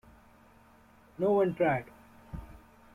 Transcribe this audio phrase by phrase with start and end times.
[1.19, 1.85] No one tried.